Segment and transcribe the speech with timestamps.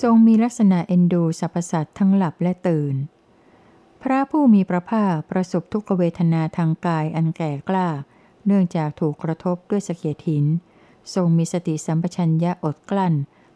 [0.00, 2.94] ทรงมีลักษณะเอ็นดูสรรพสัตว์ทั้งหลับและตื่น
[4.02, 7.88] พระผู้มีพระภาคประสบทุกขเวทนาทางกายอันแก่กล้า
[8.46, 10.46] เนื่องจากถูกกระทบด้วยสะเก็ดหิน
[11.14, 13.14] ทรงมีสติสัมปชัญญะอดกลั้น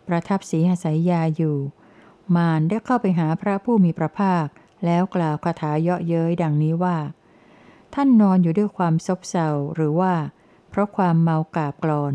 [0.09, 1.57] ประทับสีหสายยาอยู่
[2.35, 4.47] มารได้เข้าไปหาพระผู้มีพระภาค
[4.85, 6.99] แล้วกล่าวคาถาเยาะเย้ยดังนี้ว่า
[7.95, 10.15] ท่านนอนอยู่ด้วยความซบเซาหรือว่า
[10.71, 12.15] เพราะความเมากาบกรอน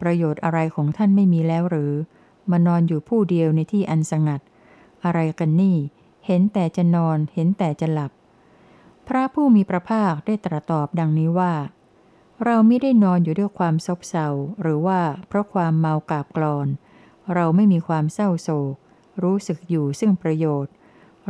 [0.00, 1.92] ประโยชน์อะไรของท่านไม่มีแล้วหรือ
[2.52, 4.40] มานอนอยู่ผู้เดียวในที่อันสงัด
[5.04, 5.76] อะไรกันนี่
[6.26, 8.10] เห็นแต่จะนอน เห็นแต่จะหลับ
[9.06, 11.54] พระผู้มีพระภาคได้ตรัสตอบดังนี้ว่า
[12.44, 14.26] เราไม่ได้นอนอยู่ด้วยความซบเซา
[14.62, 16.68] หรือว่าเพราะความเมากาบกรอน
[17.34, 18.74] เราไม่มีความเศร้าโศก
[19.22, 20.72] รู้สึกอยู่ซึ่งประโยชน์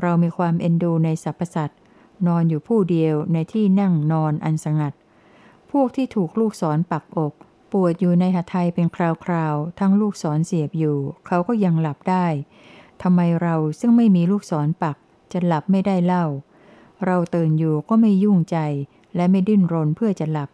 [0.01, 1.79] เรามีความเอ็นดูในสรรพสัตว์
[2.27, 4.93] นอนอยู่ผู้เดียวในที่นั่งนอนอันสงัด
[5.71, 7.35] พวกที่ถูกลูกศรปักอก
[7.73, 8.87] ปวดอยู่ในหัตถยเป็น
[9.25, 12.27] คราวๆ ทั้งลูกศรเสียบอยู่ เขาก็ยังหลับได้
[13.03, 14.97] ทำไมเราซึ่งไม่มีลูกศรปัก
[15.33, 16.25] จะหลับไม่ได้เล่า
[17.07, 18.59] เราตื่นอยู่ก็ไม่ยุ่งใจ
[19.17, 20.51] และไม่ดิ้นรนเพื่อจะหลับ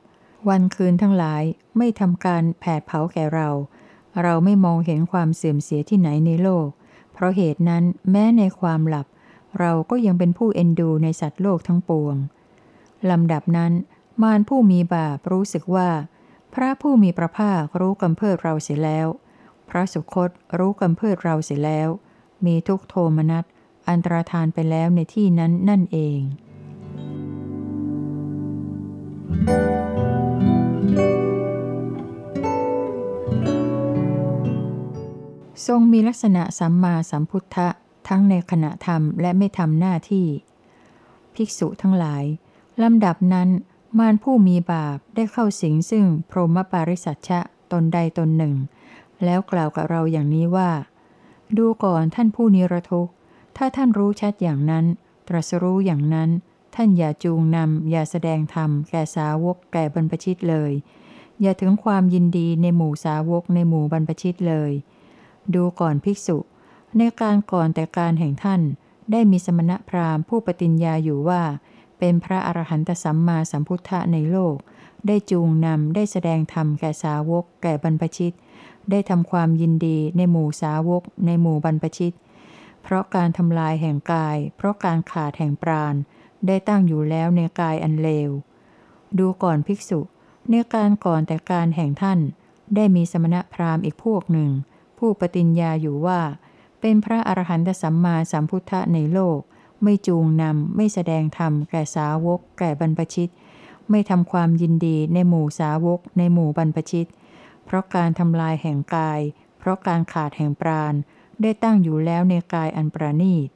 [0.48, 1.42] วันคืนทั้งหลาย
[1.77, 3.48] ไม่ทำการแผดเผาแก่เรา
[4.22, 6.69] เราไม่มองเห็นความเสื่อมเสียที่ไหนในโลก
[7.12, 9.06] เพราะเหตุนั้นแม้ในความหลับ
[9.59, 12.17] เราก็ยังเป็นผู้เอ็นดูในสัตว์โลกทั้งปวง
[13.11, 13.72] ลำดับนั้น
[14.22, 15.89] มารผู้มีบาปรู้สึกว่า
[16.61, 19.09] พระผู้มีพระภาครู้กำเพิดเราเสียแล้ว
[19.69, 21.89] พระสุคตรู้กำเพิดเราเสียแล้ว
[22.47, 23.45] มีทุกโทมนัส
[23.89, 26.21] อันตรธานไปแล้วในที่นั้นนั่นเอง
[35.67, 37.69] ทรงมีลักษณะสัมมาสัมพุทธะ
[38.09, 40.27] ทั้งในขณะทำและไม่ทำหน้าที่
[41.34, 42.25] ภิกษุทั้งหลาย
[42.83, 43.49] ลำดับนั้น
[43.98, 47.41] มารผู้มีบาปได้เข้าสิงซึ่งพรหมปาริสัชชะ
[47.72, 48.55] ตนใดตนหนึ่ง
[49.25, 50.70] แล้วกล่าวกับเราอย่างนี้ว่า
[51.58, 53.12] ดูก่อนท่านผู้นิรทุกข์
[53.56, 54.84] ถ้าท่านรู้ชัดอย่างนั้น
[55.28, 56.31] ตรัสรู้อย่างนั้น
[56.75, 60.72] ท่านอย่าจูงนำ อย่าแสดงธรรม แก่สาวกแก่บรรพชิตเลย
[61.41, 64.72] อย่าถึงความยินดีในหมู่สาวกในหมู่บรรพชิตเลย
[65.54, 66.38] ดูก่อนภิกษุ
[66.98, 68.60] ในการก่อนแต่การแห่งท่าน
[69.10, 71.42] ได้มีสมณพราหมณ์ผู้ปฏิญญาอยู่ว่า
[71.99, 74.57] เป็นพระอรหันตสัมมาสัมพุทธะในโลก
[75.07, 78.34] ได้จูงนำได้แสดงธรรมแก่สาวก แก่บรรพชิต
[78.91, 82.15] ได้ทำความยินดีในหมู่สาวก ในหมู่บรรพชิต
[82.83, 85.95] เพราะการทำลายแห่งกาย เพราะการขาดแห่งปราณ
[86.47, 88.31] ได้ตั้งอยู่แล้วในกายอันเลว
[89.19, 90.01] ดูก่อนภิกษุ
[90.51, 92.19] ในการก่อนแต่การแห่งท่าน
[92.75, 94.51] ได้มีสมณพราหมณ์อีกพวกหนึ่ง
[94.99, 96.21] ผู้ปฏิญญาอยู่ว่า
[96.81, 99.39] เป็นพระอรหันตสัมมาสัมพุทธะในโลก
[99.82, 103.31] ไม่จูงนำ ไม่แสดงธรรมแก่สาวก แก่บรรพชิต
[103.91, 107.09] ไม่ทำความยินดีในหมู่สาวก ในหมู่บรรพชิต
[107.64, 109.20] เพราะการทำลายแห่งกาย
[109.59, 110.94] เพราะการขาดแห่งปราณ
[111.42, 113.48] ได้ตั้งอยู่แล้วในกายอันประณีต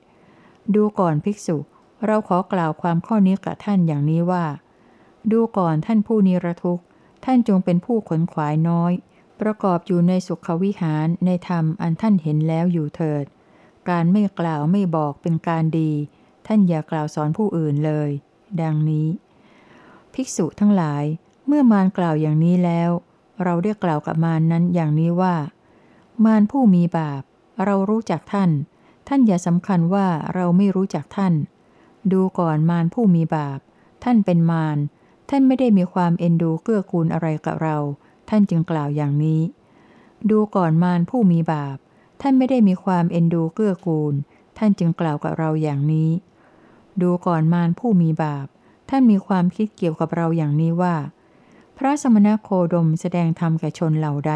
[0.74, 1.56] ดูก่อนภิกษุ
[2.06, 4.44] เราขอกล่าวความข้อนี้กับท่านอย่างนี้ว่า
[5.32, 6.84] ดูก่อนท่านผู้นิรทุกข์
[7.24, 8.92] ท่านจงเป็นผู้ขนขวายน้อย
[9.40, 13.24] ประกอบอยู่ในสุขวิหารในธรรมอันท่านเห็นแล้วอยู่เถิด
[13.88, 15.90] การไม่กล่าวไม่บอกเป็นการดี
[16.46, 18.10] ท่านอย่ากล่าวสอนผู้อื่นเลย
[18.62, 19.08] ดังนี้
[20.14, 21.04] ภิกษุทั้งหลาย
[21.46, 22.90] เมื่อมารกล่าวอย่างนี้แล้ว
[23.44, 25.36] เราได้กล่าวกับมารนั้นอย่างนี้ว่า
[26.24, 27.22] มารผู้มีบาป
[27.64, 28.50] เรารู้จักท่าน
[29.08, 31.34] ท่านอย่าสำคัญว่าเราไม่รู้จักท่าน
[32.12, 33.58] ดูก่อนมารผู้มีบาป
[34.04, 34.78] ท่านเป็นมาร
[35.30, 37.76] ท่านไม่ได้มีความเอ็นดูเกื้อกูลอะไรกับเรา
[38.28, 39.40] ท่านจึงกล่าวอย่างนี้
[40.30, 41.76] ดูก่อนมารผู้มีบาป
[42.20, 44.14] ท่านไม่ได้มีความเอ็นดูเกื้อกูล
[44.58, 46.10] ท่านจึงกล่าวกับเราอย่างนี้
[47.02, 48.46] ดูก่อนมารผู้มีบาป
[48.88, 50.96] ท่านมีความคิดเกี่ยวกับเราอย่างนี้ว่า
[51.76, 54.34] พระสมณโคดมแสดงธรรมแก่ชนเหล่าใด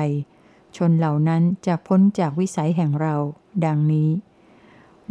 [0.77, 3.15] ชนเหล่านั้นจะพ้นจากวิสัยแห่งเรา
[3.65, 4.11] ดังนี้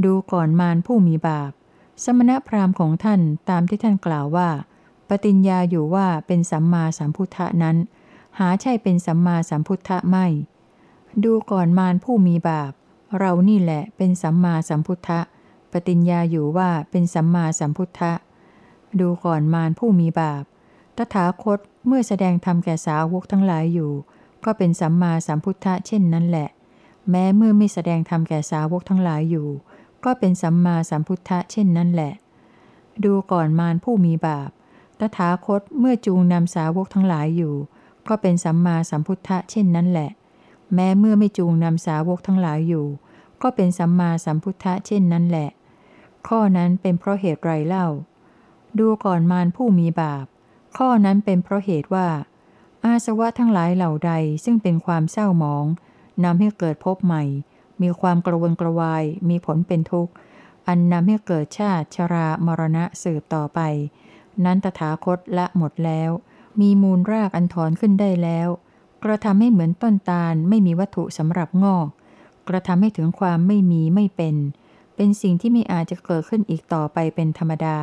[0.03, 1.51] ดูก่อนมารผู้มีบาป
[2.03, 4.49] สมณพราหมณ์ของท่านตามที่ท่านกล่าวว่า
[5.09, 7.77] ปฏิญญาอยู่ว่าเป็นสัมมาสัมพุทธะนั้น
[8.39, 10.27] หาใช่เป็นสัมมาสัมพุทธะไม่
[11.23, 12.71] ดูก่อนมารผู้มีบาป
[13.17, 15.19] เรานี่แหละเป็นสัมมาสัมพุทธะ
[15.71, 18.13] ปฏิญญาอยู่ว่าเป็นสัมมาสัมพุทธะ
[18.99, 20.43] ดูก่อนมารผู้มีบาป
[20.97, 23.91] ตถาคตเมื่อแสดงธรรมแก่สาวกทั้งหลายอยู่
[24.45, 26.49] ก็เป็นสัมมาสัมพุทธะเช่นนั้นแหละ
[27.09, 29.47] แม้เมื่อไม่แสดงธรรมแก่สาวกทั้งหลายอยู่
[30.05, 32.13] ก็เป็นสัมมาสัมพุทธะเช่นนั้นแหละ
[33.03, 34.49] ดูก่อนมารผู้มีบาป
[34.99, 37.55] ตถาคตเมื่อจูงนำสาวกทั้งหลายอยู่
[38.07, 40.09] ก็เป็นสัมมาสัมพุทธะเช่นนั้นแหละ
[40.73, 42.87] แม้เมื่อไม่จูงนำสาวกทั้งหลายอยู่
[43.41, 45.49] ก็เป็นสัมมาสัมพุทธะเช่นนั้นแหละ
[46.27, 47.87] ข้อนั้นเป็นเพราะเหตุไรเล่า
[48.79, 50.25] ดูก่อนมารผู้มีบาป
[50.77, 52.07] ข้อนั้นเป็นเพราะเหตุว่า
[52.85, 55.65] อาสวะทั้งหลายเหล่าใดซึ่งเป็นความเศร้าหมอง
[56.23, 57.23] นำให้เกิดพบใหม่
[57.81, 60.13] มีความกระวนกระวาย มีผลเป็นทุกข์
[60.67, 63.59] อันนำให้เกิดชาติชรามรณะสืบต่อไป
[64.45, 66.11] นั้นตถาคตละหมดแล้ว
[66.61, 68.49] มีมูลรากอันถอนขึ้นได้แล้ว
[69.03, 71.87] กระทำให้เหมือนต้นตาลไม่มีวัตถุสำหรับงอก
[72.49, 74.35] กระทำให้ถึงความไม่มีไม่เป็น
[74.95, 77.79] เป็นสิ่งที่ไม่อาจจะเกิดขึ้นอีกต่อไปเป็นธรรมดา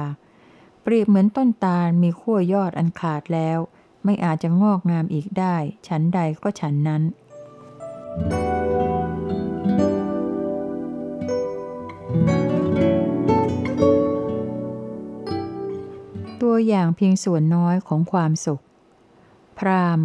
[0.82, 3.58] เปรียบเหมือนต้นตาลมีขั้วยอดอันขาดแล้ว
[4.04, 5.56] ไม่อาจจะงอกงามอีกได้
[5.86, 7.02] ฉันใดก็ฉันนั้น
[16.40, 18.62] ตัวอย่างเพียงส่วนน้อยของความสุข
[19.58, 19.98] พราม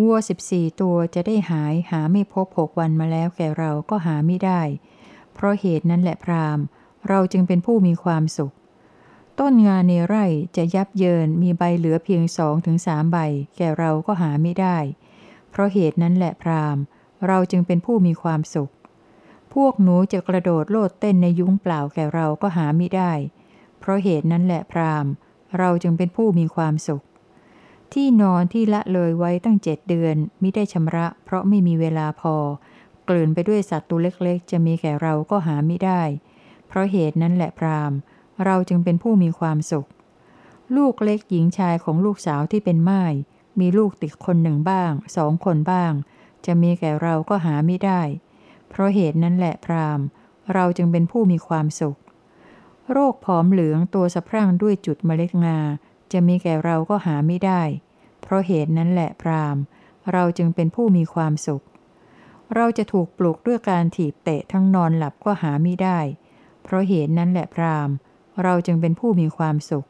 [0.00, 4.60] วัวสิบสี่ตัวจะได้หายหาไม่พบหกวันมาแล้วแก่เราก็หาไม่ได้
[5.34, 6.58] เพราะเหตุนั้นแหละพราม
[7.08, 8.54] เราจึงเป็นผู้มีความสุข
[9.40, 13.18] ต้นงานในไร่จะยับเยินมีใบเหลือเพียงสองถึงสามใบ
[13.56, 14.78] แก่เราก็หาไม่ได้
[15.50, 16.76] เพราะเหตุนั้นแหละพราม
[17.26, 18.70] เราจึงเป็นผู้มีความสุข
[19.54, 23.12] พวกหนูจะกระโดดโลดเต้นในยุ้งเปล่าแก่เราก็หาไม่ได้
[23.78, 25.06] เพราะเหตุนั้นแหละพราม
[25.58, 27.02] เราจึงเป็นผู้มีความสุข
[27.92, 32.34] ที่นอนที่ละเลยไว้ตั้งเจ็ดเดือนมิได้ชำระ เพราะไม่มีเวลาพอ
[33.08, 36.02] กลืนไปด้วยสัตว์ตัวเล็กๆ จะมีแก่เราก็หาไม่ได้
[36.68, 37.92] เพราะเหตุนั้นแหละพราม
[38.44, 39.88] เราจึงเป็นผู้มีความสุข
[40.76, 43.04] ลูกเล็กหญิงชายของลูกสาวที่เป็นไม้
[43.60, 45.92] มีลูกติดคนหนึ่งบ้าง สองคนบ้าง
[46.46, 48.00] จะมีแก่เราก็หาไม่ได้
[48.68, 50.00] เพราะเหตุนั้นแหละพราม
[50.54, 51.98] เราจึงเป็นผู้มีความสุข
[52.92, 55.58] โรคผอมเหลืองตัวสะพรั่งด้วยจุดเมล็ดงา
[56.12, 57.62] จะมีแก่เราก็หาไม่ได้
[58.22, 59.56] เพราะเหตุนั้นแหละพราม
[60.12, 61.64] เราจึงเป็นผู้มีความสุข
[62.54, 65.98] เราจะถูกปลุกด้วยการถีบเตะทั้งนอนหลับก็หาไม่ได้
[66.62, 67.88] เพราะเหตุนั้นแหละพราม
[68.42, 69.86] เราจึงเป็นผู้มีความสุข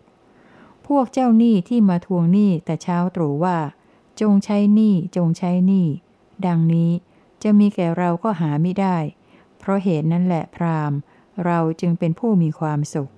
[0.87, 3.59] พวกเจ้าหนี้ที่มาทวงหนี้แต่เช้าตรู่ว่า
[4.21, 5.87] จงใช้หนี้จงใช้หนี้
[6.47, 6.91] ดังนี้
[7.43, 8.97] จะมีแก่เราก็หาไม่ได้
[9.59, 10.93] เพราะเหตุนั้นแหละพราม
[11.45, 13.11] เราจึงเป็นผู้มีความสุข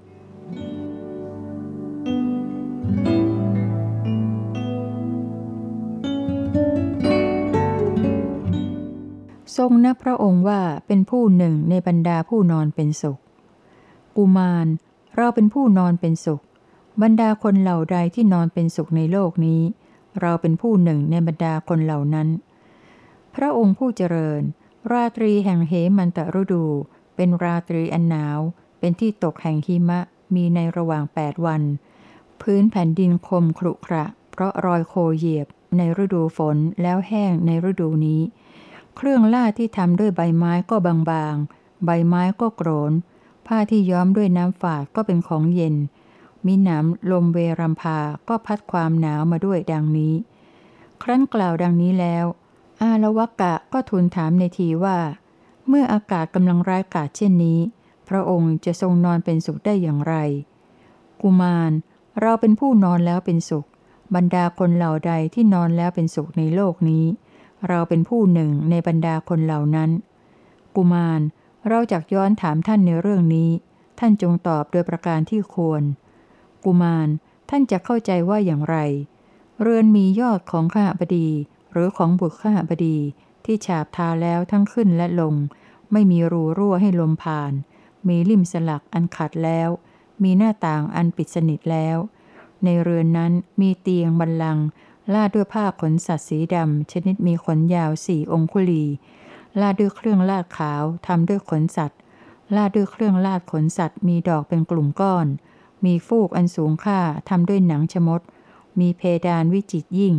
[9.57, 13.19] ทรงนับพระองค์ว่าเป็นผู้หนึ่งในบรรดาผู้นอนเป็นสุข
[14.17, 14.67] กุมาร
[15.17, 16.43] เราเป็นผู้นอนเป็นสุข
[17.03, 19.61] บรรดาคนเหล่าใดที่นอนเป็นสุขในโลกนี้
[20.21, 22.29] เราเป็นผู้หนึ่งในบรรดาคนเหล่านั้น
[23.35, 24.43] พระองค์ผู้เจริญ
[24.91, 26.65] ราตรีแห่งเหมันตะฤดู
[27.17, 28.39] เป็นราตรีอันหนาว
[28.79, 30.01] เป็นที่ตกแห่งหิมะ
[30.35, 31.63] มีในระหว่างแปดวัน
[32.43, 35.47] พื้นแผ่นดินคมครุขระ เพราะรอยโคเหยียบ
[35.77, 38.21] ในฤดูฝนแล้วแห้งในฤดูนี้
[38.97, 42.93] เครื่องล่าที่ทำด้วยใบไม้ก็บางๆ ใบไม้ก็โกรน
[43.47, 45.77] ผ้าที่ย้อมด้วยน้ำฝาดก็เป็นของเย็น
[46.47, 47.99] มีหนามลมเวรัมพา
[48.29, 50.15] ก็พัดความหนาวมาด้วยดังนี้
[51.03, 52.25] ครั้นกล่าวดังนี้แล้ว
[52.81, 54.99] อาละวกะก็ทูลถามในทีว่า
[55.69, 57.59] เมื่ออากาศกำลังร้ายกาจเช่นนี้
[58.09, 60.15] พระองค์จะทรงนอนเป็นสุขได้อย่างไร
[61.21, 61.73] กุมาร
[62.21, 63.67] เราเป็นผู้นอนแล้วเป็นสุข
[64.15, 67.05] บรรดาคนเหล่าใดที่นอนแล้วเป็นสุขในโลกนี้
[67.69, 69.91] เราเป็นผู้หนึ่งในบรรดาคนเหล่านั้น
[70.77, 71.21] กุมาร
[71.69, 73.51] เราจักย้อนถามท่านในเรื่องนี้
[73.99, 75.83] ท่านจงตอบโดยประการที่ควร
[76.65, 77.09] กุมาร
[77.51, 78.77] ท่านจะเข้าใจว่าอย่างไร
[79.61, 81.29] เรือนมียอดของข้าบดี
[81.73, 82.99] หรือของบุตรข้าบดี
[83.45, 85.35] ที่ฉาบทาแล้วทั้งขึ้นและลง
[85.93, 87.53] ไม่มีรูรั่วให้ลมผ่าน
[88.09, 89.69] มีริมสลักอันขัดแล้ว
[90.23, 91.97] มีหน้าต่างอันปิดสนิทแล้ว
[92.65, 94.59] ในเรือนนั้นมีเตียงบันลัง
[95.13, 98.85] ลาดด้วยผ้าขนสัตว์สีดำ ชนิดมีขนยาวสี่องคุลี
[99.61, 101.99] ลาดด้วยเครื่องลาดขาวทำด้วยขนสัตว์
[102.57, 105.27] ลาดด้วยเครื่องลาดขนสัตว์ มีดอกเป็นกลุ่มก้อน
[105.85, 108.21] มีฟูกอันสูงค่าทำด้วยหนังชมด
[108.81, 110.15] มีเพดานวิจิตยิ่ง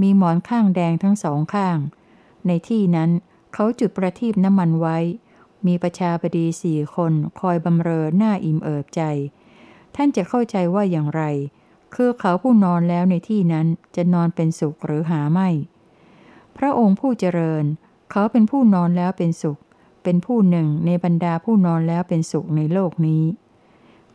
[0.00, 1.78] มีหมอนข้างแดงทั้งสองข้าง
[2.46, 3.10] ในที่นั้น
[3.52, 4.98] เขาจุดประทีปน้ำมันไว้
[5.66, 9.02] มีประชาบดีสี่คนคอยบำเรอหน้าอิ่มเอิบใจ
[9.94, 11.22] ท่านจะเข้าใจว่าอย่างไร
[11.94, 13.66] คือเขาผู้นอนแล้วในที่นั้น
[13.96, 15.48] จะนอนเป็นสุขหรือหาไม่
[16.56, 17.64] พระองค์ผู้เจริญ
[18.10, 19.58] เขาเป็นผู้นอนแล้วเป็นสุข
[20.02, 23.24] เป็นผู้หนึ่งในบรรดาผู้นอนแล้วเป็นสุขในโลกนี้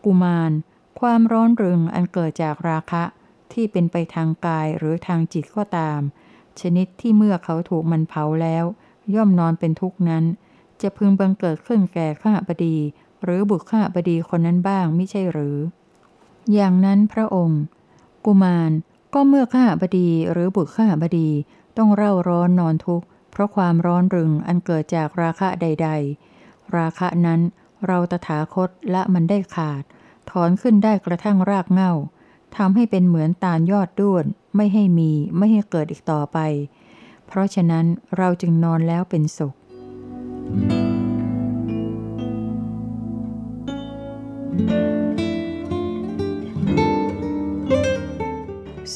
[0.03, 0.51] กุมาร
[1.00, 3.03] ความร้อนรึงอันเกิดจากราคะ
[3.53, 6.00] ที่เป็นไปทางกายหรือทางจิตก็ตาม
[6.60, 8.65] ชนิดที่เมื่อเขาถูกมันเผาแล้ว
[9.15, 10.24] ย่อมนอนเป็นทุกข์นั้น
[10.82, 12.77] จะพึงบังเกิดขึ้นแก่ข้าบดี
[13.24, 15.58] หรือบุตรข้าบดีคนนั้นบ้างไม่ใช่หรือ
[16.54, 17.62] อย่างนั้นพระองค์
[18.25, 18.72] กุมาร
[19.14, 21.30] ก็เมื่อข้าบดีหรือบุตรข้าบดี
[21.78, 25.90] ต้องเร่าร้อนนอนทุกข์ เพราะความร้อนรึงอันเกิดจากราคะใด
[26.32, 27.42] ๆ ราคะนั้น
[27.88, 29.84] เราตถาคตละมันได้ขาด
[30.30, 31.94] ถอนขึ้นได้กระทั่งรากเง่า
[32.58, 34.25] ทำให้เป็นเหมือนตาลยอดด้วน
[34.56, 36.38] ไม่ให้มีไม่ให้เกิดอีกต่อไป
[37.28, 37.86] เพราะฉะนั้น
[38.18, 39.54] เราจึงนอนแล้วเป็นสุข
[40.48, 40.85] Thank you.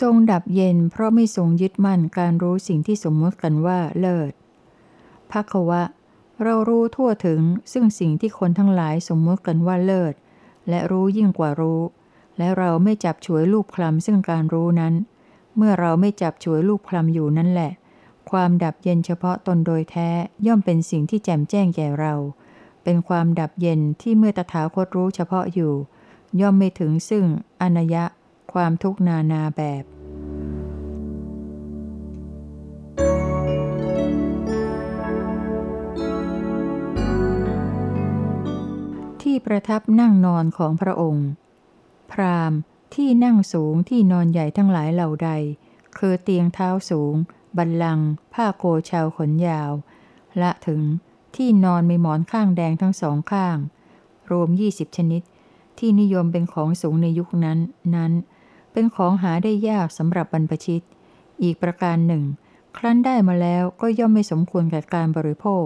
[0.01, 4.31] ทรงดับเย็นเพราะไม่ทรงยึดมั่นการรู้สิ่งที่สมมติกันว่าเลิศ
[5.31, 5.83] ภควะ
[6.43, 7.41] เรารู้ทั่วถึง
[7.71, 10.13] ซึ่งสิ่งที่คนทั้งหลายสมมติกันว่าเลิศ
[10.69, 11.81] และรู้ยิ่งกว่ารู้
[12.37, 14.93] และเราไม่จับฉวยลูกคลำซึ่งการรู้นั้น
[15.57, 17.71] เมื่อเราไม่จับฉวยลูกคลำอยู่นั่นแหละ
[18.31, 20.09] ความดับเย็นเฉพาะตนโดยแท้
[20.45, 22.13] ย่อมเป็นสิ่งที่แจ่มแจ้งแก่เรา
[22.83, 25.73] เป็นความดับเย็นที่เมื่อตถาคตรู้เฉพาะอยู่
[26.41, 27.25] ย่อมไม่ถึงซึ่ง
[27.61, 28.03] อนยะ
[28.53, 29.83] ความทุกนานาแบบ
[39.21, 41.27] ที่ประทับนั่งนอนของพระองค์
[42.11, 42.53] พราม
[42.95, 45.29] ที่นั่งสูงที่นอนใหญ่ทั้งหลายเหล่าใด
[45.97, 47.13] คือเตียงเท้าสูง
[47.57, 47.99] บันลัง
[48.33, 49.71] ผ้าโกชาวขนยาว
[50.41, 50.81] ละถึง
[51.35, 53.57] ที่นอนมีหมอนข้างแดงทั้งสองข้าง
[54.31, 55.21] รวมยี่สิบชนิด
[55.77, 57.59] ที่นิยมเป็นของสูงในยุคนั้น
[57.95, 58.11] นั้น
[58.71, 60.83] เป็นของหาได้ยากสำหรับบรรพชิต
[61.41, 62.23] อีกประการหนึ่ง
[62.77, 65.65] ครั้นได้มาแล้วก็ย่อมไม่สมควรกับการบริโภค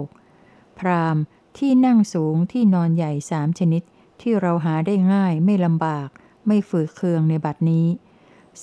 [0.78, 1.16] พราม
[1.58, 3.82] ที่นั่งสูงที่นอนใหญ่สามชนิด
[4.20, 6.08] ที่เราหาได้ง่ายไม่ลำบาก
[6.46, 7.86] ไม่ฝืดเคืองในบัดนี้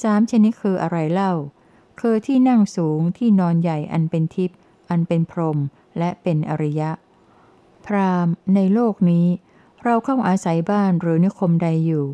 [0.02, 1.34] สามชนิดคืออะไรเล่า
[2.00, 4.58] คือที่นั่งสูงที่นอนใหญ่อันเป็นทิพย์
[4.90, 5.58] อันเป็นพรหม
[5.98, 6.92] และเป็นอริยะ
[7.86, 9.28] พรามในโลกนี้
[9.84, 12.06] เราเข้าอาศัยบ้านหรือนิคมใดอยู่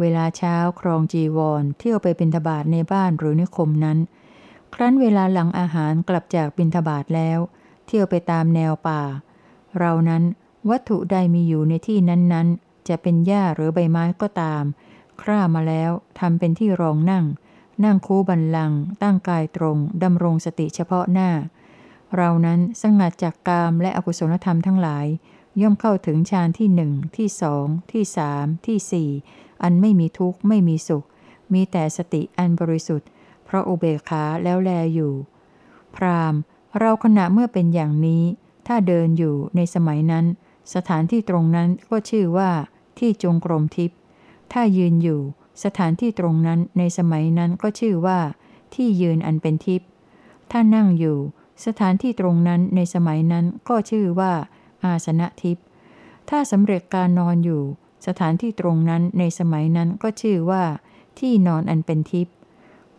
[0.00, 3.98] เวลาเช้าครองจีวร เที่ยวไปบินทบาทในบ้านหรือนิคมนั้น
[4.74, 7.38] ครั้นเวลาหลังอาหารกลับจากบินทบาทแล้ว
[7.86, 9.02] เที่ยวไปตามแนวป่า
[9.78, 10.22] เรานั้น
[10.70, 14.64] วัตถุใดมีอยู่ในที่นั้นๆ จะเป็นหญ้าหรือใบไม้ก็ตาม
[15.22, 17.24] คร่ามาแล้วทำเป็นที่รองนั่ง
[17.84, 21.30] นั่งคูบันลัง ตั้งกายตรงดำรงสติเฉพาะหน้า
[22.16, 25.06] เรานั้นสงัดจากกามและอกุศลธรรมทั้งหลาย
[25.60, 29.10] ย่อมเข้าถึงฌานที่หนึ่งที่สองที่สามที่สี่
[29.62, 31.04] อันไม่มีทุกข์ไม่มีสุข
[31.52, 33.08] มีแต่สติอันบริสุทธิ์
[33.44, 35.12] เพราะอุเบกขาแล้วแลอยู่
[35.96, 36.34] พราม
[36.78, 38.22] เราขณะเมื่อเป็นอย่างนี้
[38.66, 40.26] ถ้าเดินอยู่ในสมัยนั้น
[40.74, 42.50] สถานที่ตรงนั้นก็ชื่อว่า
[42.98, 43.98] ที่จงกรมทิพย์
[44.52, 45.20] ถ้ายืนอยู่
[45.64, 48.18] สถานที่ตรงนั้นในสมัยนั้นก็ชื่อว่า
[48.74, 49.88] ที่ยืนอันเป็นทิพย์
[50.50, 51.18] ถ้านั่งอยู่
[51.66, 54.32] สถานที่ตรงนั้นในสมัยนั้นก็ชื่อว่า
[54.84, 55.64] อาสนะทิพย์
[56.28, 57.62] ถ้าสำเร็จการนอนอยู่
[58.06, 60.64] สถานที่ตรงนั้นในสมัยนั้นก็ชื่อว่า
[61.18, 62.34] ที่นอนอันเป็นทิพย์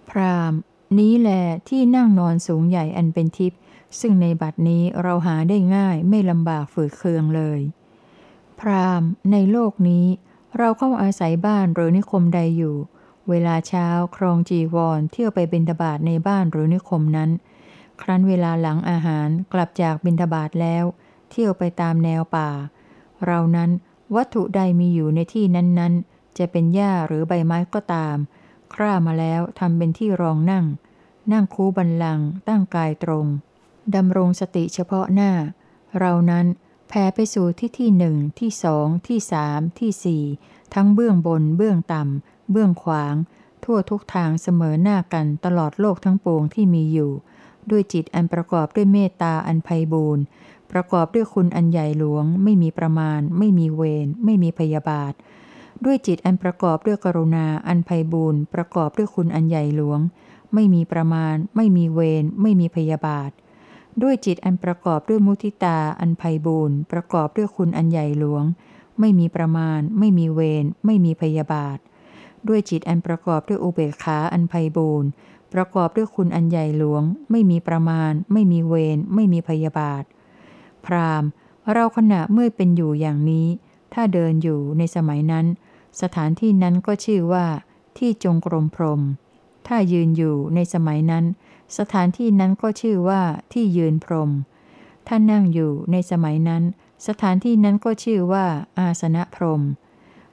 [0.10, 0.54] พราม
[1.00, 1.30] นี้แล
[1.70, 3.60] ที่นั่งนอนสูงใหญ่อันเป็นทิพย์
[4.00, 7.60] ซึ่งในบัดนี้เราหาได้ง่ายไม่ลำบากฝืดเคืองเลย
[8.60, 10.06] พรามในโลกนี้
[10.58, 12.76] เราเข้าอาศัยบ้านหรือนิคมใดอยู่
[13.30, 17.30] เวลาเช้าครองจีวรเที่ยวไปบินทบาทในบ้านหรือนิคมนั้น
[18.02, 20.84] ครั้นเวลาหลังอาหารกลับจากบินทบาทแล้ว
[21.30, 22.50] เที่ยวไปตามแนวป่า
[23.26, 23.70] เรานั้น
[24.16, 28.18] วัตถุใดมีอยู่ในที่นั้นๆ จะเป็นหญ้าหรือใบไม้ก็ตาม
[28.74, 30.66] คร่ามาแล้วทำเป็นที่รองนั่ง
[31.32, 33.26] นั่งคูบันลัง ตั้งกายตรง
[33.96, 35.32] ดำรงสติเฉพาะหน้า
[36.00, 36.46] เรานั้น
[36.88, 40.24] แผ่ไปสู่ที่ที่หนึ่งที่สองที่สามที่สี่
[40.74, 43.16] ทั้งเบื้องบน เบื้องต่ำ เบื้องขวาง
[43.64, 47.12] ทั่วทุกทางเสมอหน้ากันตลอดโลกทั้งปวงที่มีอยู่
[47.72, 50.24] ด้วยจิตอันประกอบด้วยเมตตาอันไพบูรณ์
[50.72, 55.14] ประกอบด้วยคุณอันใหญ่หลวง ไม่มีประมาณ ไม่มีเวร ไม่มีพยาบาท
[55.86, 60.00] ด้วยจิตอันประกอบด้วยกรุณา อันไพบูรณ์ประกอบด้วยคุณอันใหญ่หลวง
[60.54, 63.32] ไม่มีประมาณ ไม่มีเวร ไม่มีพยาบาท
[64.02, 68.44] ด้วยจิตอันประกอบด้วยมุทิตา อันไพบูรณ์ประกอบด้วยคุณอันใหญ่หลวง
[69.00, 71.78] ไม่มีประมาณ ไม่มีเวร ไม่มีพยาบาท
[72.48, 75.10] ด้วยจิตอันประกอบด้วยอุเบกขา อันไพบูรณ์
[75.54, 80.04] ประกอบด้วยคุณอันใหญ่หลวง ไม่มีประมาณ ไม่มีเวร ไม่มีพยาบาท
[80.86, 81.30] พราหม์
[81.74, 83.48] เราขณะเมื่อเป็นอยู่อย่างนี้
[83.94, 85.46] ถ้าเดินอยู่ในสมัยนั้น
[86.02, 87.46] สถานที่นั้นก็ชื่อว่า
[87.98, 89.02] ที่จงกรมพรม
[89.68, 91.26] ถ้ายืนอยู่ในสมัยนั้น
[91.78, 93.22] สถานที่นั้นก็ชื่อว่า
[93.54, 94.32] ที่ยืนพรม
[95.08, 96.64] ถ้านั่งอยู่ในสมัยนั้น
[97.08, 98.46] สถานที่นั้นก็ชื่อว่า
[98.80, 99.62] อาสนะพรม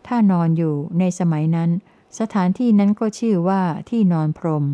[0.07, 1.71] ถ้านอนอยู่ในสมัยนั้น
[2.19, 4.65] สถานที่นั้นก็ชื่อว่าที่นอนพรม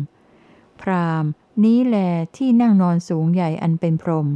[0.81, 1.25] พราม
[1.63, 1.97] นี้แล
[2.37, 4.27] ที่นั่งนอนสูงใหญ่อันเป็นพรม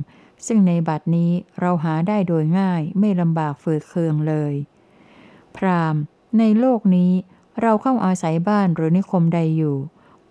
[0.47, 4.53] ซึ่งในบัดนี้เราหาได้โดยง่ายไม่ลำบากฝืดเคืองเลย
[5.55, 5.95] พราม
[6.39, 7.11] ในโลกนี้
[7.61, 9.77] เราเข้าอาศัยบ้านหรือนิคมใดอยู่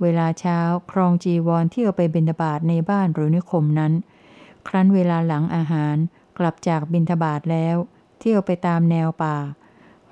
[0.01, 0.59] เวลาเช้า
[0.91, 3.93] ครองจีวรเที่ยวไปบินทบาทในบ้านหรือนิคมนั้น
[4.69, 5.97] ครั้นเวลาหลังอาหาร
[6.39, 7.77] กลับจากบินทบาทแล้ว
[8.19, 9.37] เที่ยวไปตามแนวป่า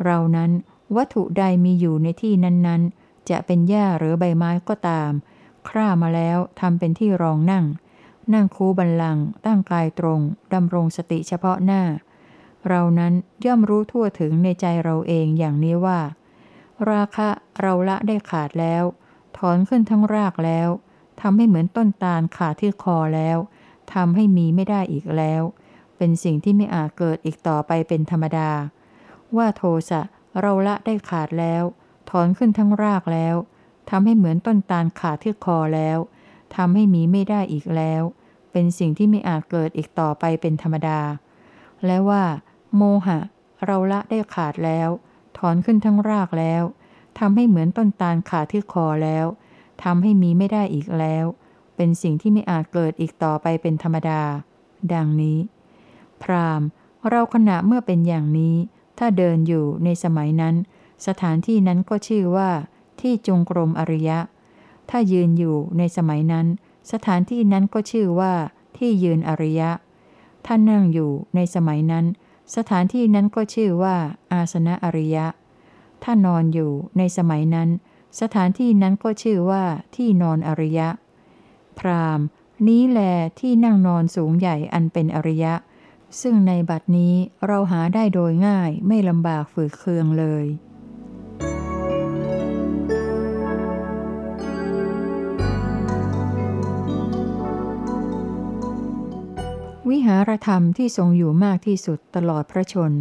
[0.05, 0.51] เรานั้น
[0.97, 5.11] วัตถุใดมีอยู่ในที่นั้นๆ จะเป็นหญ้าหรือใบไม้ก็ตาม
[5.69, 7.65] คร่ามาแล้วทำเป็นที่รองนั่ง
[8.35, 10.21] นั่งคูบันลัง ตั้งกายตรง
[10.55, 11.83] ดำรงสติเฉพาะหน้า
[12.69, 13.13] เรานั้น
[13.45, 16.01] ย่อมรู้ทั่วถึงในใจเราเองอย่างนี้ว่า
[16.91, 17.29] ราคะ
[17.61, 18.85] เราละได้ขาดแล้ว
[19.37, 20.69] ถอนขึ้นทั้งรากแล้ว
[21.21, 23.39] ทำให้เหมือนต้นตาลขาดที่คอแล้ว
[23.95, 25.43] ทำให้มีไม่ได้อีกแล้ว
[25.97, 28.51] เป็นสิ่งที่ไม่อาจเกิดอีกต่อไปเป็นธรรมดา
[29.37, 30.01] ว่าโทสะ
[30.41, 31.63] เราละได้ขาดแล้ว
[32.11, 33.37] ถอนขึ้นทั้งรากแล้ว
[33.91, 35.99] ทำให้เหมือนต้นตาลขาดที่คอแล้ว
[36.57, 38.03] ทำให้มีไม่ได้อีกแล้ว
[38.53, 41.01] เป็นสิ่งที่ไม่อาจเกิดอีกต่อไปเป็นธรรมดา
[41.87, 42.25] และว่า
[42.77, 43.19] โมหะ
[43.65, 44.89] เราละได้ขาดแล้ว
[45.39, 46.63] ถอนขึ้นทั้งรากแล้ว
[47.19, 49.27] ทำให้เหมือนต้นตาลขาดที่คอแล้ว
[49.85, 51.25] ทำให้มีไม่ได้อีกแล้ว
[51.77, 54.23] เป็นสิ่งที่ไม่อาจเกิดอีกต่อไปเป็นธรรมดา
[54.93, 55.39] ดังนี้
[56.23, 56.63] พราม
[57.11, 58.57] เราขณะเมื่อเป็นอย่างนี้
[58.99, 60.55] ถ้าเดินอยู่ในสมัยนั้น
[61.07, 62.51] สถานที่นั้นก็ชื่อว่า
[63.01, 64.19] ที่จงกรมอริยะ
[64.91, 66.47] ถ้ายืนอยู่ในสมัยนั้น
[66.93, 68.33] สถานที่นั้นก็ชื่อว่า
[68.77, 69.71] ที่ยืนอริยะ
[70.47, 72.05] ถ้านั่งอยู่ในสมัยนั้น
[72.57, 73.97] สถานที่นั้นก็ชื่อว่า
[74.33, 75.27] อาสนะอริยะ
[76.03, 77.69] ถ้านอนอยู่ในสมัยนั้น
[78.21, 79.65] สถานที่นั้นก็ชื่อว่า
[79.97, 80.89] ที่นอนอริยะ
[81.79, 82.21] พราม
[82.67, 83.01] นี้แล
[83.41, 85.55] ที่นั่งนอนสูงใหญ่อันเป็นอริยะ
[86.21, 87.15] ซึ่งในบัดนี้
[87.47, 90.45] เราหาได้โดยง่ายไม่ลำบากฝืดเคืองเลย
[99.89, 102.93] วิหารธรรมที่ทรงอยู่มากที่สุดตลอดพระชน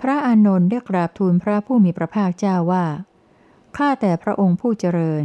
[0.00, 2.86] พระอานนท์ได้กราบทูลพระผู้มีพระภาคเจ้าว่า
[3.76, 5.24] ข้าแต่พระองค์ผู้เจริญ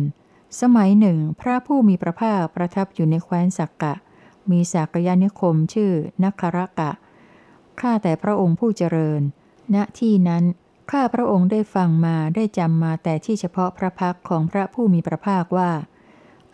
[0.61, 3.93] สมัยหนึ่ง พระผู้มีพระภาคประทับอยู่ในแคว้นสักกะ
[4.51, 5.91] มีสักยานิคมชื่อ
[6.23, 6.91] นักรกะ
[7.81, 9.21] ข้าแต่พระองค์ผู้เจริญ
[9.75, 10.43] ณ ที่นั้น
[10.91, 15.71] ข้าพระองค์ได้ฟังมาได้จำมาแต่ที่เฉพาะพระพักของพระผู้มีพระภาคว่า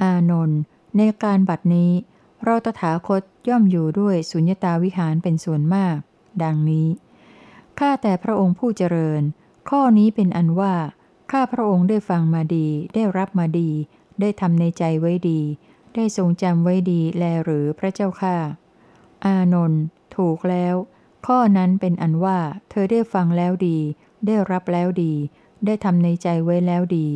[0.02, 0.60] อานนท์
[0.98, 1.92] ในการบัดนี้
[2.46, 5.98] เราตถาคตย่อมอยู่ด้วยสุญญตาวิหารเป็นส่วนมาก
[6.44, 6.88] ดังนี้
[7.80, 9.22] ข้าแต่พระองค์ผู้เจริญ
[9.70, 10.76] ข้อนี้เป็นอันว่า
[11.32, 13.70] ข้าพระองค์ได้ฟังมาดี ได้รับมาดี
[14.22, 15.42] ได้ทำในใจไว้ดี
[15.96, 18.36] ได้ทรงจำไว้ดีแลหรือพระเจ้าข้า
[19.26, 19.82] อานนท์
[20.16, 20.76] ถูกแล้ว
[21.28, 23.78] ข้อนั้นเป็นอันว่า เธอได้ฟังแล้วดี
[24.26, 25.14] ได้รับแล้วดี
[25.66, 27.08] ได้ทำในใจไว้แล้วดี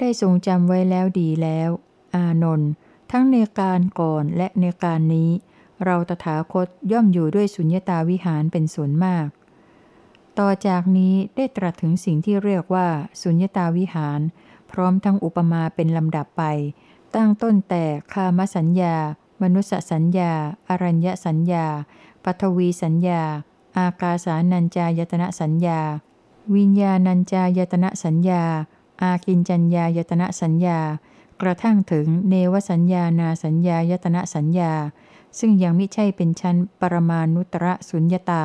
[0.00, 1.70] ได้ทรงจำไว้แล้วดีแล้ว
[2.14, 2.70] อานนท์
[3.10, 5.30] ทั้งในการก่อนและในการนี้
[5.84, 9.28] เราตถาคตย่อมอยู่ด้วยสุญญตาวิหารเป็นส่วนมาก
[10.38, 12.88] ต่อจากนี้ได้ตรัสถึงสิ่งที่เรียกว่า
[13.22, 14.20] สุญญตาวิหาร
[14.70, 16.42] พร้อมทั้งอุปมาเป็นลำดับไป
[17.14, 18.96] ตั้งต้นแต่คามสัญญา
[19.42, 20.32] มนุสสัญญา
[20.68, 21.66] อรัญญสัญญา
[22.24, 23.22] ปัทวีสัญญา
[23.78, 25.80] อากาสานัญจายตนะสัญญา
[26.54, 28.42] วิญญาณัญจายตนะสัญญา
[29.02, 30.78] อากินจัญญายตนะสัญญา
[31.42, 34.74] กระทั่งถึงเนวสัญญานาสัญญายตนะสัญญา
[35.38, 38.44] ซึ่งยังไม่ใช่เป็นชั้นปรมาณุตระสุญญตา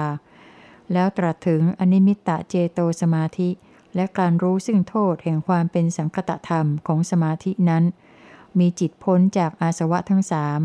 [0.93, 3.49] แล้วตรัสถึงอนิมิตตเจโตสมาธิ
[3.95, 7.83] และการรู้ซึ่งโทษแห่งความเป็นสังคตธรรมของสมาธินั้น
[8.59, 10.59] มีจิตพ้นจากอาสวะทั้งสาม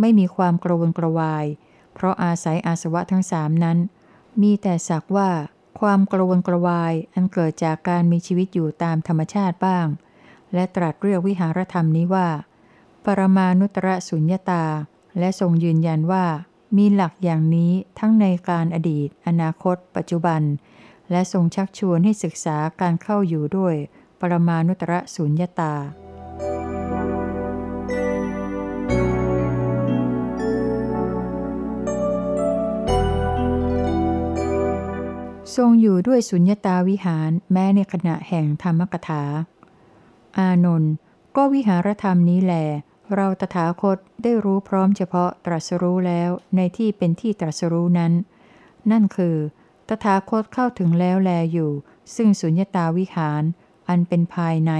[0.00, 1.46] ไม่มีความกระวนกระวาย
[1.94, 3.78] เพราะอาศัยอาสวะทั้งสามนั้น
[4.42, 5.30] มีแต่สักว่า
[5.80, 9.86] ความกระวนกระวายอันเกิดจากการมีชีวิตอยู่ตามธรรมชาติบ้าง
[10.54, 12.28] และตรัสเรียกวิหารธรรมนี้ว่า
[13.04, 14.64] ปรมานุตระสุญญาตา
[15.18, 16.24] และทรงยืนยันว่า
[16.76, 20.42] มีหลักอย่างนี้ทั้งในการอดีต อนาคต ปัจจุบัน
[21.10, 23.74] และทรงชักชวนให้ศึกษาการเข้าอยู่ด้วย
[24.20, 25.74] ปรมานุตระสุญญาตา
[35.56, 39.22] ทรงอยู่ด้วยสุญญตาวิหารแม้ในขณะแห่งธรรมกถา
[40.38, 40.92] อานนท์
[41.36, 42.54] ก็วิหารธรรมนี้แหล
[43.14, 48.12] เราตถาคตได้รู้พร้อมเฉพาะตรัสรู้แล้วในที่เป็นที่ตรัสรู้นั้น
[48.90, 49.36] นั่นคือ
[49.88, 51.70] ตถาคตเข้าถึงแล้วแลอยู่
[52.14, 53.42] ซึ่งสุญญตาวิหาร
[53.88, 54.72] อันเป็นภายใน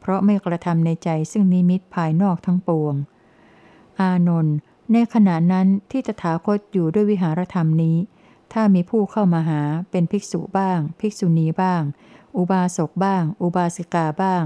[0.00, 2.94] เพราะไม่กระทำในใจซึ่งนิมิตภายนอกทั้งปวง
[4.00, 4.56] อานนท์
[4.92, 7.96] ในขณะนั้นที่ตถาคตอยู่ด้วยวิหารธรรมนี้
[8.52, 11.82] ถ้ามีผู้เข้ามาหาเป็นภิกษุบ้าง ภิกษุณีบ้าง
[12.36, 14.44] อุบาสกบ้าง อุบาสิกาบ้าง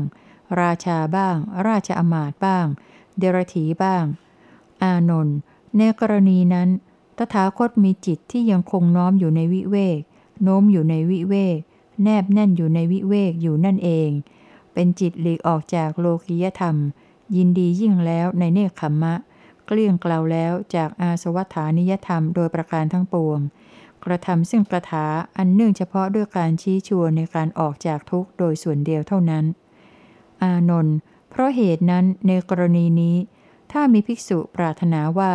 [0.61, 2.67] ราชาบ้าง ราชอมาตบ้าง
[3.19, 4.05] เดรถีบ้าง
[4.83, 5.37] อานนท์
[5.77, 6.69] ในกรณีนั้น
[7.19, 10.01] ตถาคตมีจิตที่ยังคงน้อมอยู่ในวิเวก
[10.43, 11.59] โน้มอยู่ในวิเวก
[12.03, 14.11] แนบแน่นอยู่ในวิเวกอยู่นั่นเอง
[14.73, 16.77] เป็นจิตหลีกออกจากโลกิยธรรม
[17.37, 19.15] ยินดียิ่งแล้วในเนคขมมะ
[19.67, 23.41] เกลี้ยงกล่าวแล้วจากอาสวัฏานิยธรรมโดยประการทั้งปวง
[24.05, 25.07] กระทำซึ่งกระถา
[25.37, 29.45] อันเนื่องเฉพาะด้วยการชี้ชวนในการออกจากทุกข์โดยส่วนเดียวเท่านั้น
[30.43, 30.97] อานนท์
[31.31, 33.17] เพราะเหตุนั้นในกรณีนี้
[33.73, 35.35] ถ้ามีภิกษุปรารถนาว่า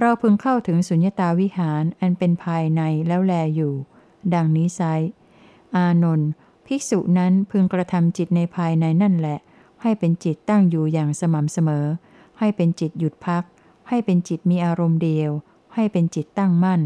[0.00, 3.74] เราพึงเข้าถึงสุญญตาวิหารอันเป็นภายในแล้วแลอยู่
[4.34, 4.80] ดังนี้ไซ
[5.76, 6.28] อานนท์
[6.66, 9.38] ภิกษุนั้นพึงกระทำจิตในภายในนั่นแหละ
[9.82, 11.86] ให้เป็นจิตตั้งอยู่อย่างสม่ำเสมอ
[12.38, 13.44] ให้เป็นจิตหยุดพัก
[13.88, 15.30] ให้เป็นจิตมีอารมณ์เดียว
[15.74, 16.80] ให้เป็นจิตตั้งมั่น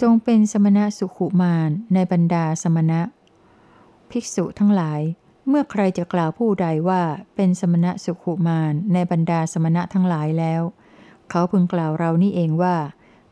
[0.00, 3.00] ทรงเป็นสมณะสุขุมารในบรรดาสมณะ
[4.10, 5.00] ภิกษุทั้งหลาย
[5.48, 7.02] เมื่อใครจะกล่าวผู้ใดว่า
[7.34, 10.62] เป็นสมณะสุขุมารในบรรดาสมณะทั้งหลายแล้ว
[11.30, 12.76] เขาพึงกล่าวเรานี่เองว่า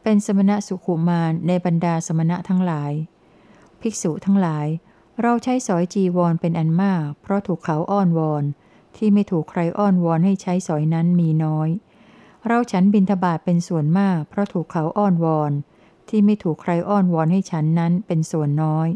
[0.02, 2.92] เป็นสมณะสุขุมารในบรรดาสมณะทั้งหลาย
[3.80, 4.66] ภิกษุทั้งหลาย
[5.22, 8.44] เราใช้สอยจีวรเป็นอันมาก เพราะถูกเขาอ้อนวอน
[8.96, 11.68] ที่ไม่ถูกใครอ้อนวอนให้ใช้สอยนั้นมีน้อย
[12.46, 15.52] เราฉันบินทบาทเป็นส่วนมาก เพราะถูกเขาอ้อนวอน
[16.08, 18.88] ที่ไม่ถูกใครอ้อนวอนให้ฉันนั้นเป็นส่วนน้อย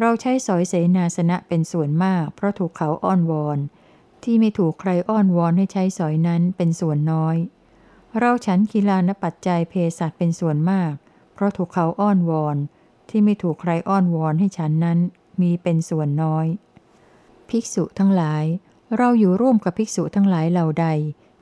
[0.00, 3.58] เราใช้สอยเสนาสนะเป็นส่วนมาก เพราะถูกเขาอ้อนวอน
[4.22, 7.36] ที่ไม่ถูกใครอ้อนวอนให้ใช้สอยนั้นเป็นส่วนน้อย
[8.18, 10.92] เราฉันกีฬานปัจจัยเพสัตเป็นส่วนมาก
[11.34, 12.56] เพราะถูกเขาอ้อนวอน
[13.08, 14.98] ที่ไม่ถูกใครอ้อนวอนให้ฉันนั้น
[15.40, 16.46] มีเป็นส่วนน้อย
[17.48, 18.44] ภิกษุทั้งหลาย
[18.96, 20.86] เราอยู่ร่วมกับภิกษุทั้งหลายเหล่าใด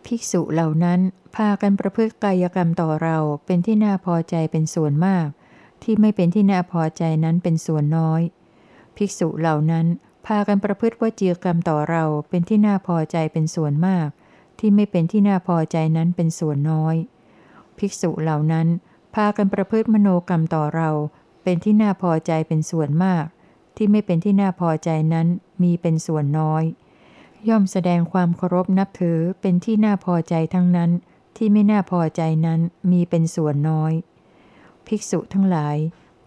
[0.06, 1.00] ภิกษุเหล่านั้น
[1.36, 5.26] พากันประพฤติกายกรรมต่อเราเป็นที่น่าพอใจเป็นส่วนมาก
[5.82, 8.22] ที่ไม่เป็นที่น่าพอใจนั้นเป็นส่วนน้อย
[8.96, 9.86] ภิกษุเหล่านั้น
[10.26, 14.08] พากันประพฤติวจีกรรมต่อเราเป็นที่น่าพอใจเป็นส่วนมาก
[14.58, 16.96] ที่ไม่เป็นที่น่าพอใจนั้นเป็นส่วนน้อย
[17.78, 18.66] ภิกษุเหล่านั้น
[19.14, 20.90] พากันประพฤติมโนกรรมต่อเรา
[21.42, 23.24] เป็นที่น่าพอใจเป็นส่วนมาก
[23.76, 25.26] ที่ไม่เป็นที่น่าพอใจนั้น
[25.62, 26.64] มีเป็นส่วนน้อย
[27.48, 30.90] ย่อมแสดงความเคารพนับถือเป็นที่น่าพอใจทั้งนั้น
[31.38, 33.92] ที่ไม่น่าพอใจนั้นมีเป็นส่วนน้อย
[34.86, 35.76] ภิกษุทั้งหลาย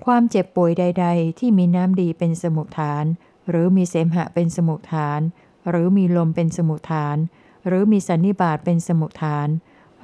[0.06, 3.06] ความเจ็บป่วยใด ๆ ที่มีน้ำดีเป็นสมุทฐาน
[3.50, 5.22] หรือมีเสมหะเป็นสมุทฐาน
[5.70, 7.18] หรือมีลมเป็นสมุทฐาน
[7.68, 9.48] หรือมีสันนิบาตเป็นสมุทฐาน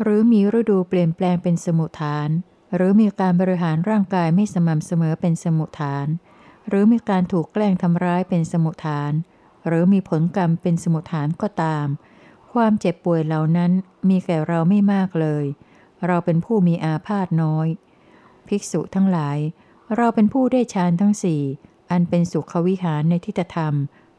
[0.02, 2.30] หรือมีฤดูเปลี่ยนแปลงเป็นสมุทฐาน
[2.76, 6.08] หรือมีการบริหารร่างกายไม่สม่ำเสมอเป็นสมุทฐาน
[6.68, 9.12] หรือมีการถูกแกล้งทำร้ายเป็นสมุทฐาน
[9.68, 11.88] หรือมีผลกรรมเป็นสมุทฐานก็ตาม
[12.58, 13.72] ความเจ็บป่วยเหล่านั้น
[14.10, 15.46] มีแก่เราไม่มากเลย
[16.08, 17.68] เราเป็นผู้มีอาพาธน้อย
[18.48, 19.38] ภิกษุทั้งหลาย
[19.96, 21.42] เราเป็นผู้ได้ฌานทั้งสี่
[21.92, 23.74] อันเป็นสุขวิหารในทิฏฐธรรม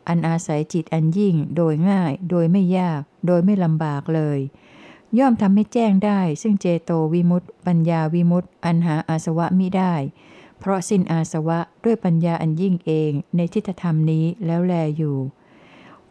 [0.09, 4.38] อันอาศัยจิตอันยิ่งโดยง่าย โดยไม่ยาก โดยไม่ลำบากเลย
[5.18, 9.94] ย่อมทำให้แจ้งได้ ซึ่งเจโตวิมุตติปัญญาวิมุตติอันหาอาสวะมิได้
[10.59, 15.16] เพราะสิ้นอาสวะด้วยปัญญาอันยิ่งเองในทิฏฐธรรมนี้แล้วแลอยู่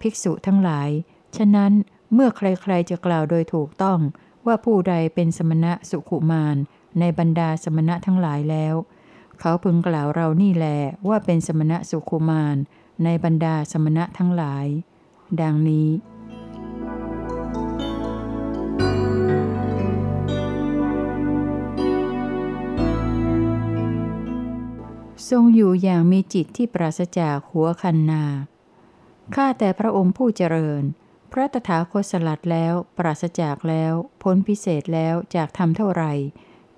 [0.02, 0.90] ภิกษุทั้งหลาย
[1.38, 1.72] ฉะนั้น
[2.14, 4.00] เมื่อใครๆจะกล่าวโดยถูกต้อง
[4.46, 6.58] ว่าผู้ใดเป็นสมณะสุขุมาร
[7.00, 8.76] ในบรรดาสมณะทั้งหลายแล้ว
[9.40, 10.68] เขาพึงกล่าวเรานี่แล
[11.08, 12.58] ว่าเป็นสมณะสุขุมาร
[13.04, 14.66] ในบรรดาสมณะทั้งหลาย
[15.42, 15.90] ดังนี้
[25.30, 28.24] ทรงอยู่อย่างมีจิตที่ปราศจากหัวคันนา
[29.36, 30.84] ข้าแต่พระองค์ผู้เจริญ
[31.32, 36.14] พระตถาคตสลัดแล้ว ปราศจากแล้ว พ้นพิเศษแล้วจากทำเท่าไหร่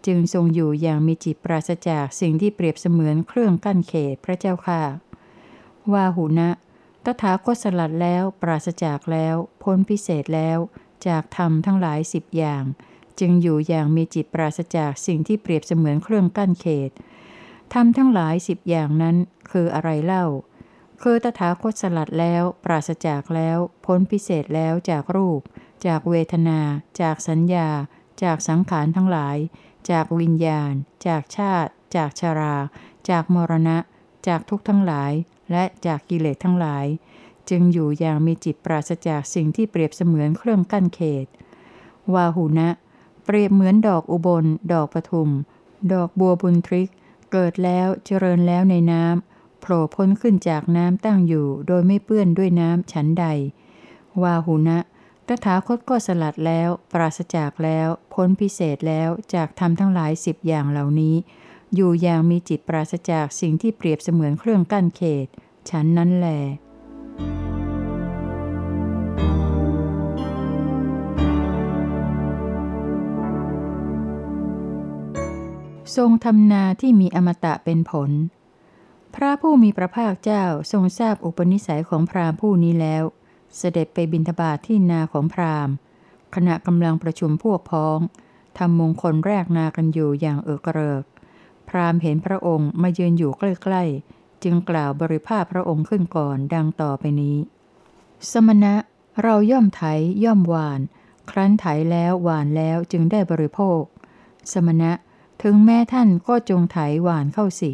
[0.06, 4.84] จึงทรงอยู่อย่างมีจิตปราศจากสิ่งที่เปรียบเสมือนเครื่องกั้นเขตพระเจ้าค่ะ
[5.94, 6.50] วาหุนะ
[7.06, 10.58] ตถาคตสลัดแล้ว ปราศจากแล้ว พ้นพิเศษแล้ว
[11.08, 12.64] จากธรรมทั้งหลายสิบอย่าง
[13.20, 16.92] จึงอยู่อย่างมีจิตปราศจากสิ่งที่เปรียบเสมือนเครื่องกั้นเขต
[17.74, 19.16] ทำทั้งหลายสิบอย่างนั้น
[19.52, 20.26] คืออะไรเล่า
[21.02, 25.42] คือตถาคตสลัดแล้ว ปราศจากแล้ว พ้นพิเศษแล้วจากรูป
[25.86, 26.60] จากเวทนา
[27.02, 27.70] จากสัญญา
[28.24, 29.38] จากสังขารทั้งหลาย
[29.92, 30.74] จากวิญญาณ
[31.08, 32.56] จากชาติ จากชารา
[33.10, 33.78] จากมรณะ
[34.28, 35.12] จากทุกข์ทั้งหลาย
[35.52, 36.86] และจากกิเลสทั้งหลาย
[37.50, 41.26] จึงอยู่อย่างมีจิตปราศจากสิ่งที่เปรียบเสมือนเครื่องกั้นเขต
[42.14, 42.70] วาหุนะ
[43.26, 45.30] เปรียบเหมือนดอกอุบล ดอกปทุม
[45.94, 46.90] ดอกบัวบุญทริก
[47.32, 49.29] เกิดแล้วเจริญแล้วในน้ำ
[49.72, 53.26] ล่พ้นขึ้นจากน้ำตั้งอยู่ โดยไม่เปื้อนด้วยน้ำฉันใด
[54.22, 54.80] วาหุนะ
[55.28, 61.16] ตถาคตก็สลัดแล้ว ปราศจากแล้ว พ้นพิเศษแล้วจากทำทั้งหลายสิบอย่างเหล่านี้
[61.76, 65.28] อยู่อย่างมีจิตปราศจากสิ่งที่เปรียบเสมือนเครื่องกั้นเขต
[65.70, 66.28] ฉันนั้นแหล
[75.96, 78.12] ทรงทำนาที่มีอมตะเป็นผล
[79.16, 83.04] พระผู้มีพระภาคเจ้าทรงทราบอุปนิสัยของพราหมณ์ผู้นี้แล้ว
[83.58, 85.74] เสด็จไปบิณฑบาตทที่นาของพราหมณ์
[86.36, 88.00] ขณะกำลังประชุมพวกพ้อง
[88.58, 91.04] ทำมงคลแรกนากันอยู่อย่างเอกเริก
[91.70, 97.38] พราหมณ์เห็นพระองค์มายืนอยู่ใกล้ๆ จึงกล่าวบริภาพพระองค์ขึ้นก่อนดังต่อไปนี้
[98.32, 98.74] สมณะ
[99.24, 99.84] เราย่อมไถ
[100.24, 100.80] ย่อมหวาน
[101.32, 103.82] ครั้นไถแล้วหวานแล้วจึงได้บริโภค
[104.52, 104.92] สมณะ
[105.44, 107.72] ถึงแม้ท่านก็จงไถหวานเข้าสิ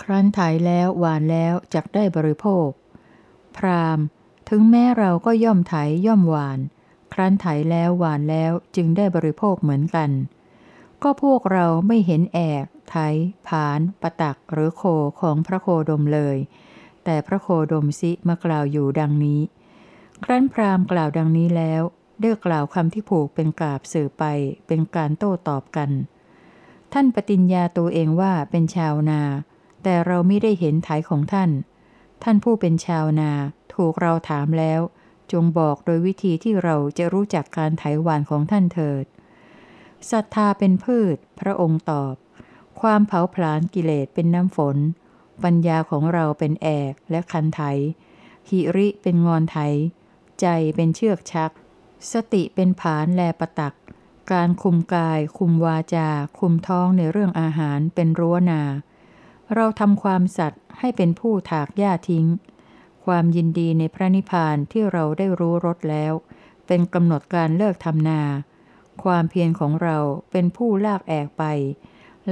[0.00, 2.68] ครั้นไถแล้วหวานแล้วจักได้บริโภค
[3.56, 3.98] พราม
[4.48, 5.74] ถึงแม้เราก็ย่อมไถ
[6.06, 6.58] ย่อมหวาน
[7.12, 10.10] ครั้นไถแล้วหวานแล้วจึงได้บริโภคเหมือนกัน
[11.02, 12.96] ก็พวกเราไม่เห็นแอกไถ
[13.48, 14.82] ผานปะตักหรือโค
[15.20, 16.36] ของพระโคดมเลย
[17.04, 19.40] แต่พระโคดมสิมากล่าวอยู่ดังนี้
[20.24, 21.82] ครั้นพรามกล่าวดังนี้แล้ว
[22.20, 24.24] ได้กล่าวคำที่ผูกเป็นกาบสื่อไป
[24.66, 25.90] เป็นการโต้ตอบกัน
[26.92, 29.22] ท่านปฏิญญาตัวเองว่าเป็นชาวนา
[29.88, 31.50] แต่เราไม่ได้เห็นไถของท่าน
[32.22, 33.32] ท่านผู้เป็นชาวนา
[33.74, 34.80] ถูกเราถามแล้ว
[35.32, 39.04] จงบอกโดยวิธีที่เราจะรู้จักการไถหวานของท่านเถิด
[40.10, 42.14] ศรัทธาเป็นพืช พระองค์ตอบ
[42.80, 44.76] ความเผาผลาญกิเลสเป็นน้ำฝน
[45.44, 47.62] ปัญญาของเราเป็นแอกและคันไถ
[48.48, 49.58] หิริเป็นงอนไถ
[50.40, 50.46] ใจ
[50.76, 51.50] เป็นเชือกชัก
[52.12, 53.74] สติเป็นผานแลประตัก
[54.32, 58.62] การคุมกาย คุมวาจา คุมท้องในเรื่องอาหารเป็นรั้วนา
[59.54, 62.26] เราทำความสัตย์ให้เป็นผู้ถากหญ้าทิ้ง
[63.04, 66.12] ความยินดีในพระนิพพานที่เราได้รู้รสแล้ว
[66.66, 68.22] เป็นกำหนดการเลิกทำนา
[69.02, 69.98] ความเพียรของเรา
[70.30, 71.44] เป็นผู้ลากแอกไป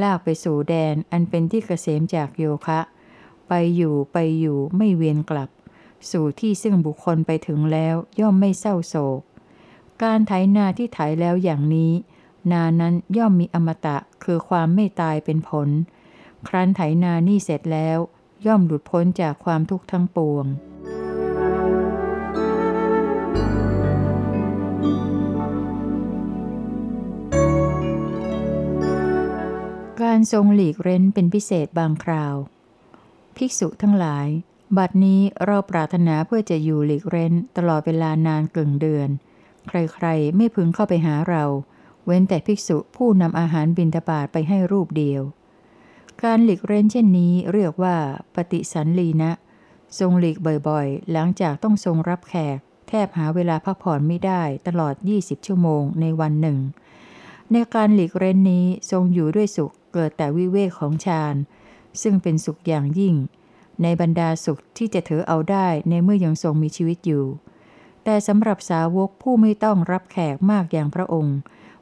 [0.03, 2.81] ลากไปสู่แดนอันเป็นที่เกษมจากโยคะ
[3.48, 5.50] ไปอยู่ไปอยู่ไม่เวียนกลับ
[6.11, 9.20] สู่ที่ซึ่งบุคคลไปถึงแล้วย่อมไม่เศร้าโศก
[10.03, 11.92] การไถนาที่ไถแล้วอย่างนี้
[12.53, 15.68] นานั้นย่อมมีอมตะคือความไม่ตายเป็นผล
[16.48, 17.98] ครั้นไถนานี่เสร็จแล้ว
[18.46, 20.46] ย่อมหลุดพ้นจากความทุกข์ทั้งปวง
[30.02, 32.37] การทรงหลีกเร้นเป็นพิเศษบางคราว
[33.37, 34.28] ภิกษุทั้งหลาย
[34.78, 39.09] บัดนี้เราปรารถนาเพื่อจะอยู่หลีกเร้นตลอดเวลานานเกิงเดือน
[39.68, 41.44] ใครๆ ไม่พึงเข้าไปหาเรา
[42.07, 45.22] เว้นแต่ภิกษุผู้นำอาหารบิณฑบาตไปให้รูปเดียว
[46.24, 47.96] การหลีกเร้นเช่นนี้เรียกว่า
[48.34, 49.32] ปฏิสันลีนะ
[49.98, 50.37] ทรงหลีก
[50.68, 52.58] บ่อยๆ หลังจากต้องทรงรับแขก
[52.88, 56.58] แทบหาเวลาพักผ่อนไม่ได้ตลอด 20 ชั่วโมงในวันหนึ่ง
[57.52, 61.34] ในการหลีกเร้นนี้ทรงอยู่ด้วยสุขเกิดแต่วิเวกของฌาน
[62.02, 63.14] ซึ่งเป็นสุขอย่างยิ่ง
[63.82, 67.24] ในบรรดาสุขที่จะถือเอาได้ในเมื่อยังทรงมีชีวิตอยู่
[68.04, 71.37] แต่สำหรับสาวกผู้ไม่ต้องรับแขกมากอย่างพระองค์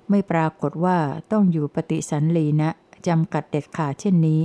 [0.08, 0.98] ไม่ปรากฏว่า
[1.32, 2.70] ต้องอยู่ปฏิสันลีนะ
[3.08, 4.40] จำกัดเด็ดขาดเช่นนี้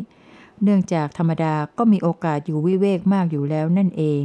[0.63, 4.23] เนื่องจากธรรมดาก็มีโอกาสอยู่วิเวกมากอยู่แล้วนั่นเอง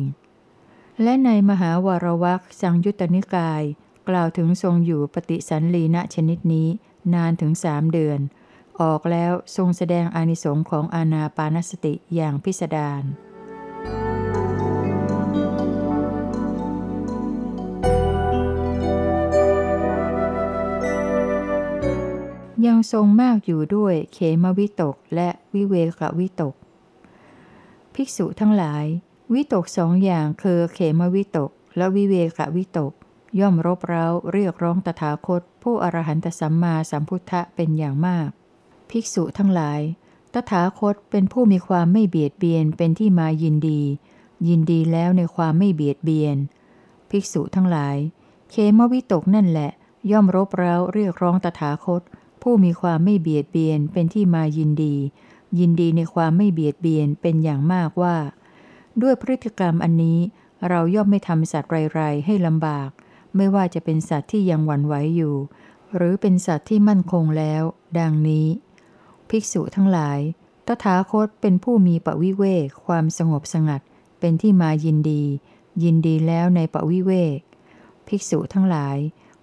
[1.02, 3.62] และในมหาวารวักสังยุตตนิกาย
[4.08, 6.68] กล่าวถึงทรงอยู่ปฏิสันลีณชนิดนี้
[7.14, 8.20] นานถึงสามเดือน
[8.80, 13.02] ออกแล้วทรงแสดงอานิสงค์ของอาณาปานสติอย่างพิสดาร
[22.92, 26.54] ทรงมากอยู่ด้วยเขมวิตกและวิเวกวิตก
[27.94, 28.84] ภิกษุทั้งหลาย
[29.32, 32.92] วิตกสองอย่างคือเขมวิตก และวิเวกวิตก
[33.40, 38.28] ย่อมรบเร้าเรียกร้องตถาคต ผู้อรหันตสัมมาสัมพุทธะเป็นอย่างมาก
[38.90, 39.80] ภิกษุทั้งหลาย
[40.34, 43.82] ตถาคตเป็นผู้มีความไม่เบียดเบียนเป็นที่มายินดี
[44.48, 46.36] ยินดีแล้วในความไม่เบียดเบียน
[47.10, 47.96] ภิกษุทั้งหลาย
[48.50, 49.70] เคมวิตกนั่นแหละ
[50.10, 52.02] ย่อมรบเร้าเรียกร้องตถาคต
[52.42, 54.96] ผู้มีความไม่เบียดเบียนเป็นที่มายินดี
[55.59, 58.16] ยินดีในความไม่เบียดเบียนเป็นอย่างมากว่า
[59.02, 60.18] ด้วยพฤติกรรมอันนี้
[60.68, 62.90] เราย่อมไม่ทำสัตว์ไรๆให้ลำบาก
[63.37, 65.35] ไม่ว่าจะเป็นสัตว์ที่ยังหวั่นไหวอยู่
[65.94, 67.62] หรือเป็นสัตว์ที่มั่นคงแล้ว
[67.98, 68.46] ดังนี้
[69.28, 70.18] ภิกษุทั้งหลาย
[70.66, 73.81] ตถาคตเป็นผู้มีปวิเวกความสงบสงัด
[74.20, 75.22] เป็นที่มายินดี
[75.83, 77.38] ยินดีแล้วในปวิเวก
[78.07, 78.96] ภิกษุทั้งหลาย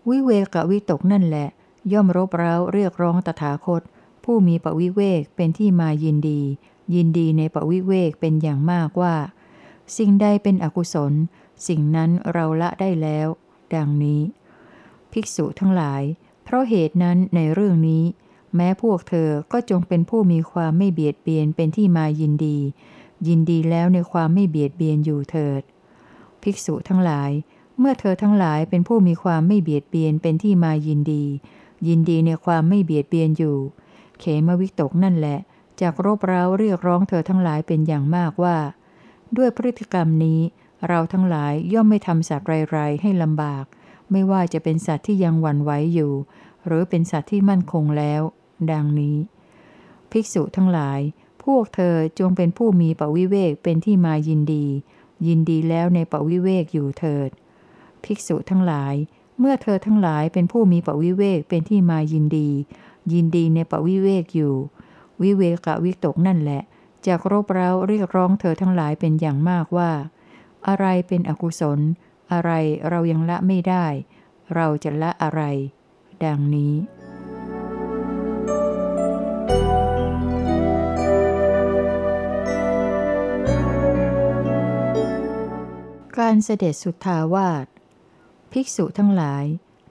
[0.09, 1.49] วิเวกกับวิตกนั่นแหละ
[1.93, 3.81] ย่อมรบเร้าเรียกร้องตถาคต
[4.23, 6.41] ผู้มีปวิเวกเป็นที่มายินดี
[6.95, 9.15] ยินดีในปวิเวกเป็นอย่างมากว่า
[9.97, 11.13] สิ่งใดเป็นอกุศล
[11.67, 13.27] สิ่งนั้นเราละได้แล้ว
[13.75, 14.21] ดังนี้
[15.11, 16.01] ภิกษุทั้งหลาย
[16.43, 18.03] เพราะเหตุนั้นในเรื่องนี้
[18.55, 22.57] แม้พวกเธอก็จงเป็นผู้มีความไม่เบียดเบียนเป็นที่มายินดี
[23.27, 25.61] ยินดีแล้วในความไม่เบียดเบียนอยู่เถิด
[26.43, 27.31] ภิกษุทั้งหลาย
[27.79, 31.25] เมื่อเธอทั้งหลายเป็นผู้มีความไม่เบียดเบียนเป็นที่มายินดี
[31.87, 33.57] ยินดีในความไม่เบียดเบียนอยู่
[34.19, 35.39] เขมวิตกนั่นแหละ
[35.81, 38.57] จากรบเร้าเรียกร้องเธอทั้งหลายเป็นอย่างมากว่า
[39.37, 40.39] ด้วยพฤติกรรมนี้
[40.87, 43.65] เราทั้งหลายย่อมไม่ทำสัตว์ไรๆให้ลำบาก
[44.11, 46.13] ไม่ว่าจะเป็นสัตว์ที่ยังหวั่นไหวอยู่
[46.65, 48.21] หรือเป็นสัตว์ที่มั่นคงแล้ว
[48.71, 49.17] ดังนี้
[50.11, 50.99] ภิกษุทั้งหลาย
[51.43, 54.65] พวกเธอจงเป็นผู้มีปวิเวกเป็นที่มายินดี
[55.27, 57.29] ยินดีแล้วในปวิเวกอยู่เถิด
[58.03, 58.95] ภิกษุทั้งหลาย
[59.39, 62.49] เมื่อเธอทั้งหลายเป็นผู้มีปวิเวกเป็นที่มายินดี
[63.13, 64.55] ยินดีในปวิเวกอยู่
[65.21, 66.61] วิเวกะวิตกนั่นแหละ
[67.07, 69.91] จากรบเร้าเรียกร้องเธอทั้งหลายเป็นอย่างมากว่า
[70.67, 71.79] อะไรเป็นอกุศล
[72.31, 72.51] อะไร
[72.89, 73.85] เรายังละไม่ได้
[74.55, 75.41] เราจะละอะไร
[76.23, 76.75] ดังนี้
[86.17, 87.67] การเสด็จสุทธาวาส
[88.51, 89.45] ภิกษุทั้งหลาย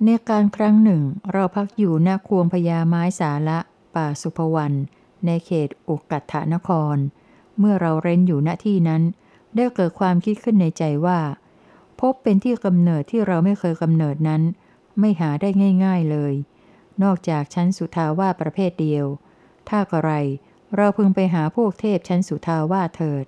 [0.05, 3.59] ในการครั้งหนึ่งเราพักอยู่ณควงพญาไม้สาละ
[3.95, 4.73] ป่าสุภวัน
[5.27, 6.97] ในเขตอุกกัตถนคร
[7.59, 9.03] เมื่อเราเร้นอยู่ณที่นั้น
[9.55, 11.21] ได้เกิดความคิดขึ้นในใจว่า
[12.01, 14.43] พบเป็นที่กำเนิดที่เราไม่เคยกำเนิดนั้น
[14.99, 15.49] ไม่หาได้
[15.85, 16.35] ง่าย ๆเลย
[17.03, 19.07] นอกจากชั้นสุทาวาประเภทเดียว
[19.69, 20.11] ถ้ากระไร
[20.77, 23.25] เราพึงไปหาพวกเทพชั้นสุทาวาเถิด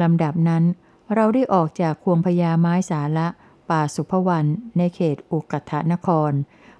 [0.00, 0.64] ลำดับนั้น
[1.14, 3.28] เราได้ออกจากควงพญาไม้สาละ
[3.70, 4.46] ป่าสุภวัน
[4.76, 6.32] ในเขตอุกกัตนคร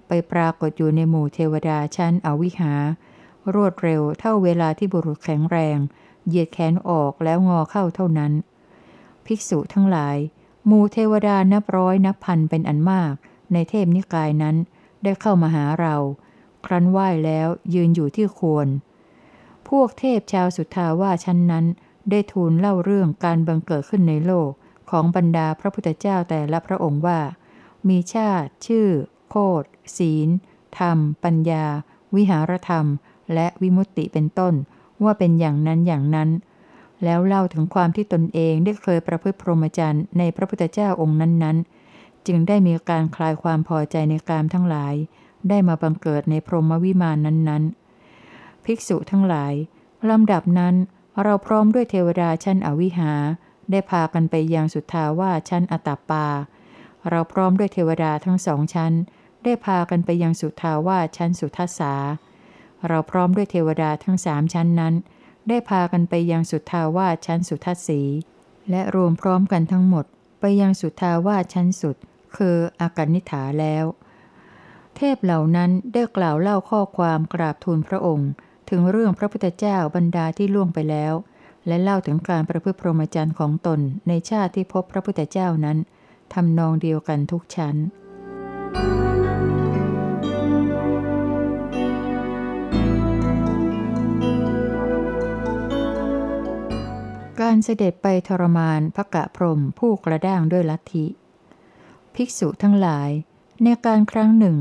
[0.07, 2.75] ไปปรากฏอยู่ในหมู่เทวดาชั้นอวิหา
[3.55, 5.79] รวดเร็วเท่าเวลาที่บุรุษแข็งแรง
[6.27, 8.33] เหยียดแขนออกแล้วงอเข้าเท่านั้น
[9.27, 10.16] ภิกษุทั้งหลาย
[10.66, 13.14] หมู่เทวดานับร้อยนับพันเป็นอันมาก
[13.53, 14.57] ในเทพนิกายนั้น
[15.03, 15.97] ได้เข้ามาหาเรา
[16.66, 18.66] ครั้นไหว้แล้วยืนอยู่ที่ควร
[19.68, 21.64] พวกเทพชาวสุทธาวาชั้นนั้น
[22.11, 24.51] ได้ทูลเล่าเรื่องการบังเกิดขึ้นในโลก
[24.97, 27.21] ของบรรดาพระพุทธเจ้าแต่ละพระองค์ว่า
[27.89, 28.87] มีชาติ ชื่อ
[29.29, 29.65] โคด
[29.97, 30.29] ศีล
[30.79, 31.65] ธรรม ปัญญา
[32.17, 32.87] วิหารธรรม
[33.35, 34.55] และวิมุตติเป็นต้น
[35.05, 36.31] ว่าเป็นอย่างนั้นอย่างนั้น
[37.05, 44.95] แล้วเล่าถึงความที่ตนเองได้เคยประพฤติพรหมจรรย์ในพระพุทธเจ้าองค์นั้นๆ จึงได้มีการคลายความพอใจในกามทั้งหลาย
[45.49, 49.55] ได้มาบังเกิดในพรหมวิมานนั้นๆ ภิกษุทั้งหลาย
[50.11, 50.75] ลำดับนั้น
[51.23, 53.13] เราพร้อมด้วยเทวดาชั้นอวิหา
[53.70, 56.27] ได้พากันไปยังสุทธาวาชั้นอตาปา
[57.09, 58.92] เราพร้อมด้วยเทวดาทั้งสองชั้น
[59.44, 61.94] ได้พากันไปยังสุทธาวาชั้นสุทัสสา
[62.88, 64.94] เราพร้อมด้วยเทวดาทั้งสามชั้นนั้น
[65.48, 68.03] ได้พากันไปยังสุทธาวาชั้นสุทัศสี
[68.70, 70.05] และรวมพร้อมกันทั้งหมด
[70.40, 71.96] ไปยังสุทธาวาชั้นสุด
[72.37, 73.85] คืออาการนิฐาแล้ว
[74.96, 78.31] เทพเหล่านั้นได้กล่าวเล่าข้อความกราบทูลพระองค์
[78.70, 81.14] ถึงเรื่องพระพุทธเจ้าบรรดาที่ล่วงไปแล้ว
[81.66, 85.79] และเล่าถึงการประพฤติพรหมจรรย์ของตนในชาติที่พบพระพุทธเจ้านั้น
[86.35, 87.77] ทำนองเดียวกันทุกชั้น
[97.40, 101.07] การเสด็จไปทรมานพระกะพรมผู้กระด้างด้วยลัทธิ
[102.14, 103.11] ภิกษุทั้งหลาย
[103.62, 104.57] ในการครั้งหนึ่ง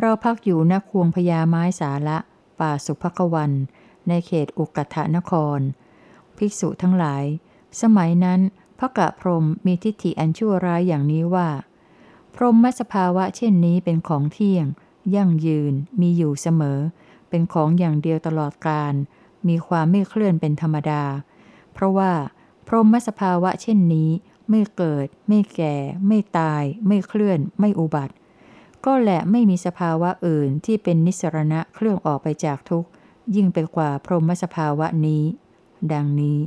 [0.00, 2.18] เราพักอยู่ณควงพญาไม้สาละ
[2.60, 3.52] ป่าสุภกวัน
[4.08, 5.60] ในเขตอุกตะนคร
[6.38, 7.24] ภิกษุทั้งหลาย
[7.82, 8.40] สมัยนั้น
[8.78, 11.48] พระกะพรมมีทิฏฐิอันชั่วร้ายอย่างนี้ว่า
[12.34, 14.66] พรหมสภาวะเช่นนี้เป็นของเที่ยง
[15.14, 16.78] ยั่งยืน มีอยู่เสมอ
[17.28, 18.94] เป็นของอย่างเดียวตลอดกาล
[19.48, 21.02] มีความไม่เคลื่อนเป็นธรรมดา
[21.72, 22.12] เพราะว่า
[22.66, 24.10] พรหมสภาวะเช่นนี้
[24.50, 28.14] ไม่เกิด ไม่แก่ ไม่ตาย ไม่เคลื่อน ไม่อุบัติ
[28.84, 32.88] ก็แหละไม่มีสภาวะอื่นที่เป็นนิสรณะเคลื่อนออกไปจากทุกข์
[33.34, 35.24] ยิ่งไปกว่าพรหมสภาวะนี้
[35.92, 36.38] ดังนี้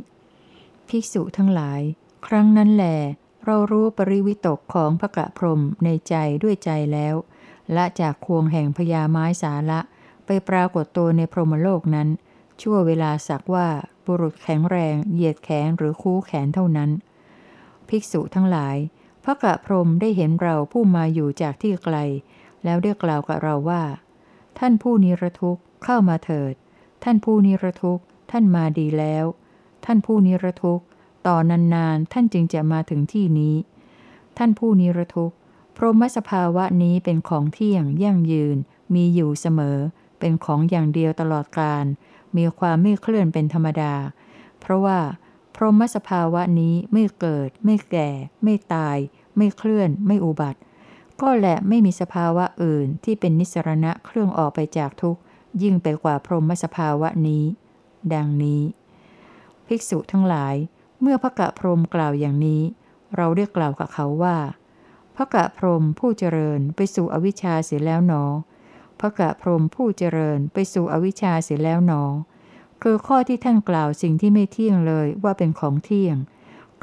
[0.88, 1.82] ภิกษุทั้งหลาย
[2.28, 2.86] ครั้งนั้นแหล
[3.45, 7.15] เรารู้ปริวิตกของพระกะพรมในใจด้วยใจแล้ว
[7.73, 9.80] และจากควงแห่งพญาไม้สาละ
[10.26, 12.08] ไปปรากฏตัวในพรหมโลกนั้น
[12.62, 13.67] ชั่วเวลาสักว่า
[14.06, 16.89] บุรุษแข็งแรง เหยียดแขนหรือคู่แขนเท่านั้น
[17.89, 18.76] ภิกษุทั้งหลาย
[19.23, 21.97] พระกะพรมได้เห็นเราผู้มาอยู่จากที่ไกล
[22.63, 23.84] แล้วได้กล่าวกับเราว่า
[24.60, 26.54] ท่านผู้นิรทุกข์เข้ามาเถิด
[27.04, 29.25] ท่านผู้นิรทุกข์ ท่านมาดีแล้ว
[29.85, 30.85] ท่านผู้นิรทุกข์
[31.27, 33.55] ต่อนานๆ ท่านจึงจะมาถึงที่นี้
[34.37, 35.35] ท่านผู้นิรทุกข์
[35.75, 38.57] พรหมสภาวะนี้เป็นของเที่ยงยั่งยืน
[38.93, 39.77] มีอยู่เสมอ
[40.19, 41.85] เป็นของอย่างเดียวตลอดกาล
[42.37, 43.93] มีความไม่เคลื่อนเป็นธรรมดา
[44.60, 44.99] เพราะว่า
[45.56, 48.10] พรหมสภาวะนี้ไม่เกิด ไม่แก่
[48.43, 48.97] ไม่ตาย
[49.37, 50.60] ไม่เคลื่อน ไม่อุบัติ
[51.21, 55.21] ก็แหละไม่มีสภาวะอื่นที่เป็นนิสรณะเครื่องออกไปจากทุกข์
[55.62, 57.43] ยิ่งไปกว่าพรหมสภาวะนี้
[58.15, 58.62] ดังนี้
[59.67, 60.55] ภิกษุทั้งหลาย
[61.01, 62.62] เมื่อพระกะพรมกล่าวอย่างนี้
[63.15, 64.37] เราเรียกกล่าวกับเขาว่า
[65.15, 68.23] พระกะพรมผู้เจริญไปสู่อวิชชาเสียแล้วหนอ
[68.99, 72.03] พระกะพรมผู้เจริญไปสู่อวิชชาเสียแล้วหนอ
[72.81, 76.17] คือข้อที่ท่านกล่าวสิ่งที่ไม่เที่ยงเลยว่าเป็นของเที่ยง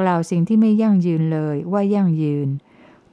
[0.00, 2.48] กล่าวสิ่งที่ไม่ยั่งยืนเลยว่ายั่งยืน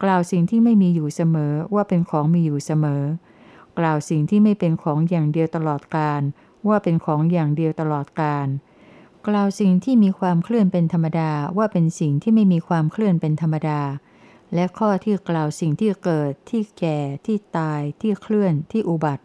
[0.03, 3.03] กล่าวสิ่งที่ไม่มีอยู่เสมอว่าเป็นของมีอยู่เสมอ
[3.79, 6.21] กล่าวสิ่งที่ไม่เป็นของอย่างเดียวตลอดกาล
[6.67, 8.47] ว่าเป็นของอย่างเดียวตลอดกาล
[9.27, 13.81] กล่าวสิ่งที่มีความเคลื่อนเป็นธรรมดาว่าเป็นสิ่งที่ไม่มีความเคลื่อนเป็นธรรมดา
[14.53, 19.23] และข้อที่กล่าวสิ่งที่เกิด ที่แก่ ที่ตาย ที่เคลื่อน ที่อุบัติ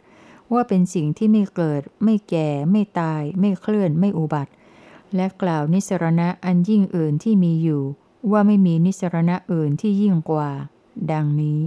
[0.52, 4.52] ว่าเป็นสิ่งที่ไม่เกิด ไม่แก่ ไม่ตาย ไม่เคลื่อน ไม่อุบัติ
[5.14, 7.82] และกล่าวนิสรณะอันยิ่งอื่นที่มีอยู่
[8.30, 10.50] ว่าไม่มีนิสรณะอื่นที่ยิ่งกว่า
[11.12, 11.60] ดังนี้